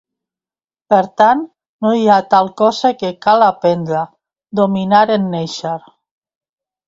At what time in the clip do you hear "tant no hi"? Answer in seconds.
1.21-2.07